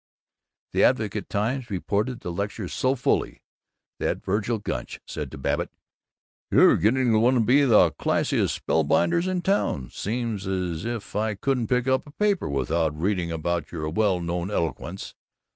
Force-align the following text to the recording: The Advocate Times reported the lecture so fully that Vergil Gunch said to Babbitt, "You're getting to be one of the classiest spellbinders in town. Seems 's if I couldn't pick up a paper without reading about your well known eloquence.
The 0.71 0.83
Advocate 0.83 1.29
Times 1.29 1.69
reported 1.69 2.21
the 2.21 2.31
lecture 2.31 2.67
so 2.67 2.95
fully 2.95 3.43
that 3.99 4.23
Vergil 4.25 4.57
Gunch 4.57 4.99
said 5.05 5.29
to 5.29 5.37
Babbitt, 5.37 5.69
"You're 6.49 6.77
getting 6.77 7.05
to 7.05 7.11
be 7.11 7.17
one 7.17 7.37
of 7.37 7.45
the 7.45 7.91
classiest 7.99 8.59
spellbinders 8.65 9.27
in 9.27 9.43
town. 9.43 9.91
Seems 9.91 10.47
's 10.47 10.85
if 10.85 11.15
I 11.15 11.35
couldn't 11.35 11.67
pick 11.67 11.87
up 11.87 12.07
a 12.07 12.11
paper 12.13 12.49
without 12.49 12.99
reading 12.99 13.31
about 13.31 13.71
your 13.71 13.89
well 13.91 14.19
known 14.19 14.49
eloquence. 14.49 15.13